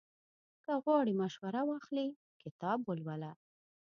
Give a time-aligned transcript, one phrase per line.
[0.63, 2.07] که غواړې مشوره واخلې،
[2.41, 3.31] کتاب ولوله.